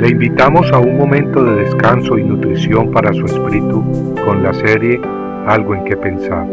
[0.00, 4.98] Le invitamos a un momento de descanso y nutrición para su espíritu con la serie
[5.46, 6.46] Algo en que pensar.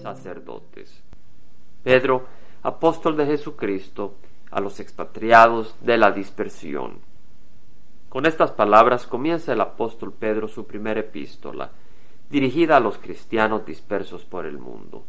[0.00, 1.02] Sacerdotes.
[1.82, 2.26] Pedro,
[2.62, 4.14] apóstol de Jesucristo,
[4.52, 7.00] a los expatriados de la dispersión.
[8.08, 11.72] Con estas palabras comienza el apóstol Pedro su primera epístola,
[12.30, 15.02] dirigida a los cristianos dispersos por el mundo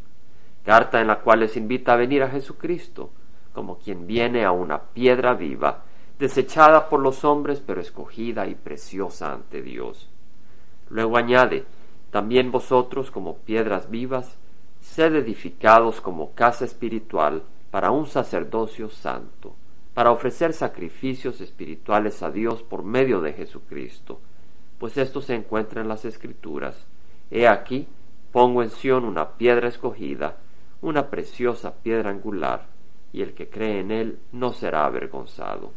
[0.67, 3.09] carta en la cual les invita a venir a Jesucristo,
[3.53, 5.85] como quien viene a una piedra viva,
[6.19, 10.09] desechada por los hombres, pero escogida y preciosa ante Dios.
[10.89, 11.63] Luego añade,
[12.11, 14.37] también vosotros como piedras vivas,
[14.81, 19.55] sed edificados como casa espiritual para un sacerdocio santo,
[19.93, 24.19] para ofrecer sacrificios espirituales a Dios por medio de Jesucristo,
[24.79, 26.85] pues esto se encuentra en las Escrituras.
[27.31, 27.87] He aquí,
[28.33, 30.35] pongo en Sión una piedra escogida,
[30.81, 32.67] una preciosa piedra angular,
[33.11, 35.71] y el que cree en él no será avergonzado.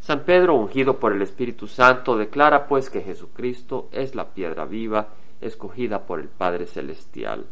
[0.00, 5.08] San Pedro, ungido por el Espíritu Santo, declara pues que Jesucristo es la piedra viva
[5.40, 7.46] escogida por el Padre Celestial,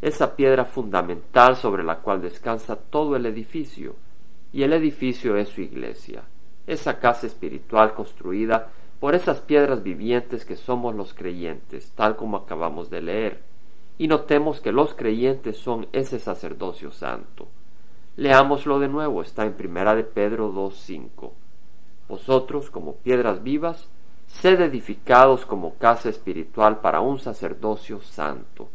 [0.00, 3.96] esa piedra fundamental sobre la cual descansa todo el edificio,
[4.52, 6.22] y el edificio es su iglesia,
[6.66, 12.90] esa casa espiritual construida por esas piedras vivientes que somos los creyentes, tal como acabamos
[12.90, 13.49] de leer
[14.00, 17.48] y notemos que los creyentes son ese sacerdocio santo.
[18.16, 21.32] Leámoslo de nuevo, está en Primera de Pedro 2.5.
[22.08, 23.90] Vosotros, como piedras vivas,
[24.26, 28.70] sed edificados como casa espiritual para un sacerdocio santo,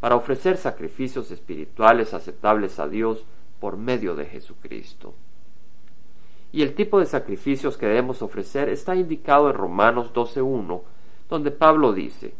[0.00, 3.26] para ofrecer sacrificios espirituales aceptables a Dios
[3.60, 5.12] por medio de Jesucristo.
[6.52, 10.80] Y el tipo de sacrificios que debemos ofrecer está indicado en Romanos 12.1,
[11.28, 12.32] donde Pablo dice,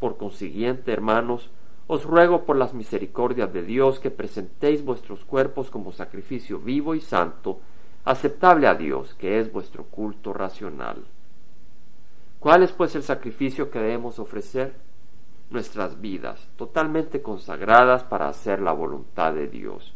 [0.00, 1.50] Por consiguiente, hermanos,
[1.86, 7.00] os ruego por las misericordias de Dios que presentéis vuestros cuerpos como sacrificio vivo y
[7.00, 7.60] santo,
[8.04, 11.04] aceptable a Dios, que es vuestro culto racional.
[12.40, 14.74] ¿Cuál es pues el sacrificio que debemos ofrecer?
[15.50, 19.94] Nuestras vidas, totalmente consagradas para hacer la voluntad de Dios.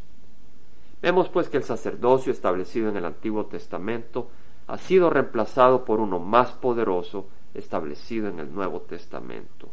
[1.01, 4.29] Vemos pues que el sacerdocio establecido en el Antiguo Testamento
[4.67, 9.69] ha sido reemplazado por uno más poderoso establecido en el Nuevo Testamento.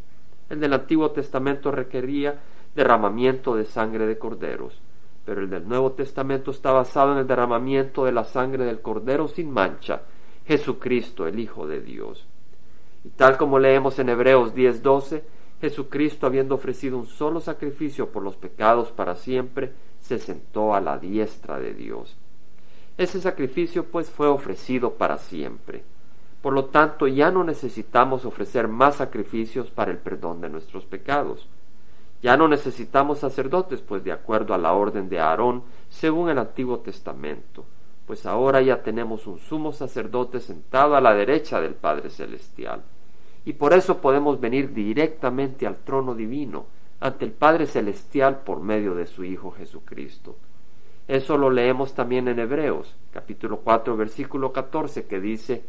[0.50, 2.40] El del Antiguo Testamento requería
[2.76, 4.80] derramamiento de sangre de corderos,
[5.26, 9.28] pero el del Nuevo Testamento está basado en el derramamiento de la sangre del cordero
[9.28, 10.02] sin mancha,
[10.46, 12.28] Jesucristo, el Hijo de Dios.
[13.04, 15.24] Y tal como leemos en Hebreos 10:12,
[15.62, 21.00] Jesucristo, habiendo ofrecido un solo sacrificio por los pecados para siempre, se sentó a la
[21.00, 22.18] diestra de Dios.
[22.98, 25.84] Ese sacrificio pues fue ofrecido para siempre.
[26.46, 31.50] Por lo tanto, ya no necesitamos ofrecer más sacrificios para el perdón de nuestros pecados.
[32.22, 36.82] Ya no necesitamos sacerdotes, pues de acuerdo a la orden de Aarón, según el Antiguo
[36.82, 37.66] Testamento,
[38.06, 42.84] pues ahora ya tenemos un sumo sacerdote sentado a la derecha del Padre Celestial.
[43.44, 46.68] Y por eso podemos venir directamente al trono divino,
[47.00, 50.36] ante el Padre Celestial por medio de su Hijo Jesucristo.
[51.08, 55.64] Eso lo leemos también en Hebreos, capítulo 4, versículo 14, que dice,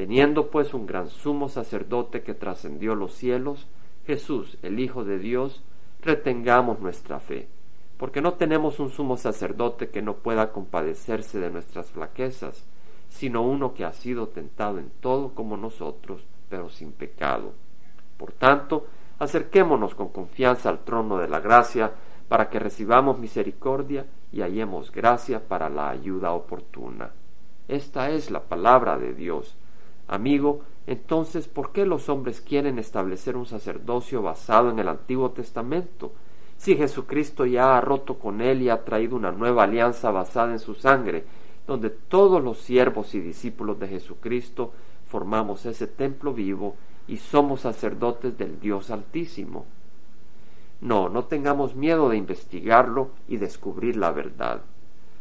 [0.00, 3.66] Teniendo pues un gran sumo sacerdote que trascendió los cielos,
[4.06, 5.62] Jesús, el Hijo de Dios,
[6.00, 7.50] retengamos nuestra fe,
[7.98, 12.64] porque no tenemos un sumo sacerdote que no pueda compadecerse de nuestras flaquezas,
[13.10, 17.52] sino uno que ha sido tentado en todo como nosotros, pero sin pecado.
[18.16, 18.86] Por tanto,
[19.18, 21.92] acerquémonos con confianza al trono de la gracia,
[22.26, 27.10] para que recibamos misericordia y hallemos gracia para la ayuda oportuna.
[27.68, 29.58] Esta es la palabra de Dios
[30.10, 36.10] Amigo, entonces, ¿por qué los hombres quieren establecer un sacerdocio basado en el Antiguo Testamento?
[36.56, 40.58] Si Jesucristo ya ha roto con él y ha traído una nueva alianza basada en
[40.58, 41.24] su sangre,
[41.64, 44.72] donde todos los siervos y discípulos de Jesucristo
[45.06, 46.74] formamos ese templo vivo
[47.06, 49.64] y somos sacerdotes del Dios Altísimo.
[50.80, 54.62] No, no tengamos miedo de investigarlo y descubrir la verdad,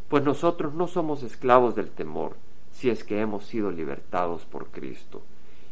[0.07, 2.37] pues nosotros no somos esclavos del temor,
[2.79, 5.21] si es que hemos sido libertados por Cristo.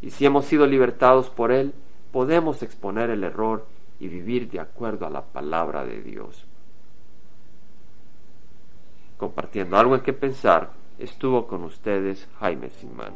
[0.01, 1.73] Y si hemos sido libertados por Él,
[2.11, 3.65] podemos exponer el error
[3.97, 6.45] y vivir de acuerdo a la palabra de Dios.
[9.17, 13.13] Compartiendo algo en que pensar, estuvo con ustedes Jaime Simán.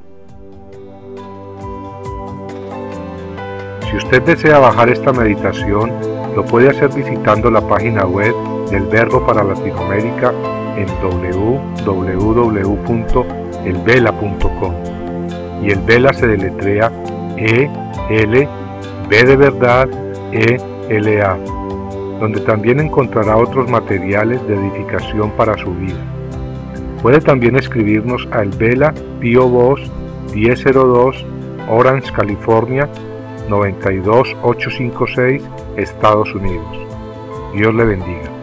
[3.89, 5.91] Si usted desea bajar esta meditación,
[6.33, 8.33] lo puede hacer visitando la página web
[8.69, 10.31] del Verbo para Latinoamérica
[10.77, 14.73] en www elvela.com.
[15.63, 16.91] Y el Vela se deletrea
[17.37, 17.69] E
[18.09, 18.47] L
[19.09, 19.87] B de verdad
[20.31, 20.57] E
[20.89, 21.37] L A.
[22.19, 25.99] donde también encontrará otros materiales de edificación para su vida.
[27.01, 29.81] Puede también escribirnos a El Vela Pio Box
[30.33, 31.25] 1002
[31.69, 32.87] Orange, California
[33.49, 35.43] 92856,
[35.77, 36.77] Estados Unidos.
[37.53, 38.40] Dios le bendiga.